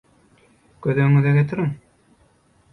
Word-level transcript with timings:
Göz 0.85 0.99
öňüňize 1.05 1.35
getiriň 1.37 1.71